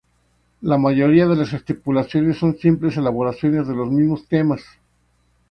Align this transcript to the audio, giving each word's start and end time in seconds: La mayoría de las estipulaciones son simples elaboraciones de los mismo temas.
La 0.61 0.79
mayoría 0.79 1.27
de 1.27 1.35
las 1.35 1.53
estipulaciones 1.53 2.39
son 2.39 2.57
simples 2.57 2.97
elaboraciones 2.97 3.67
de 3.67 3.75
los 3.75 3.91
mismo 3.91 4.19
temas. 4.27 4.61